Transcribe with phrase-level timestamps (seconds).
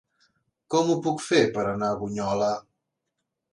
[0.75, 2.51] Com ho puc fer per anar a Bunyola?